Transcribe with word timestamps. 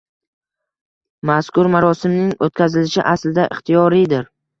Mazkur 1.29 1.69
marosimning 1.75 2.31
o‘tkazilishi 2.47 3.05
aslida 3.13 3.47
ixtiyoriydir 3.57 4.27